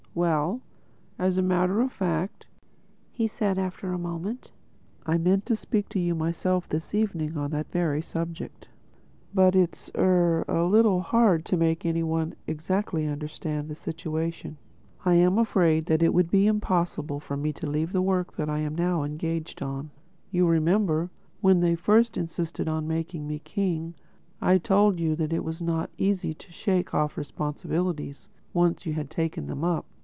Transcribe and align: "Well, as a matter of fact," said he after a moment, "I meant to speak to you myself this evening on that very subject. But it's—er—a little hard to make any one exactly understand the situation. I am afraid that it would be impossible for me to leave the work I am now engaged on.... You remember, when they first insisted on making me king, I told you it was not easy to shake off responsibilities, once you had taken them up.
"Well, 0.13 0.59
as 1.17 1.37
a 1.37 1.41
matter 1.41 1.79
of 1.79 1.89
fact," 1.89 2.45
said 3.27 3.55
he 3.55 3.63
after 3.63 3.93
a 3.93 3.97
moment, 3.97 4.51
"I 5.05 5.17
meant 5.17 5.45
to 5.45 5.55
speak 5.55 5.87
to 5.87 5.99
you 5.99 6.15
myself 6.15 6.67
this 6.67 6.93
evening 6.93 7.37
on 7.37 7.51
that 7.51 7.71
very 7.71 8.01
subject. 8.01 8.67
But 9.33 9.55
it's—er—a 9.55 10.65
little 10.67 10.99
hard 10.99 11.45
to 11.45 11.55
make 11.55 11.85
any 11.85 12.03
one 12.03 12.35
exactly 12.45 13.07
understand 13.07 13.69
the 13.69 13.73
situation. 13.75 14.57
I 15.05 15.13
am 15.13 15.37
afraid 15.37 15.85
that 15.85 16.03
it 16.03 16.13
would 16.13 16.29
be 16.29 16.45
impossible 16.45 17.21
for 17.21 17.37
me 17.37 17.53
to 17.53 17.65
leave 17.65 17.93
the 17.93 18.01
work 18.01 18.37
I 18.37 18.59
am 18.59 18.75
now 18.75 19.03
engaged 19.03 19.61
on.... 19.61 19.91
You 20.29 20.45
remember, 20.45 21.09
when 21.39 21.61
they 21.61 21.75
first 21.75 22.17
insisted 22.17 22.67
on 22.67 22.85
making 22.85 23.27
me 23.29 23.39
king, 23.39 23.93
I 24.41 24.57
told 24.57 24.99
you 24.99 25.15
it 25.17 25.43
was 25.45 25.61
not 25.61 25.89
easy 25.97 26.33
to 26.33 26.51
shake 26.51 26.93
off 26.93 27.17
responsibilities, 27.17 28.27
once 28.53 28.85
you 28.85 28.91
had 28.91 29.09
taken 29.09 29.47
them 29.47 29.63
up. 29.63 29.85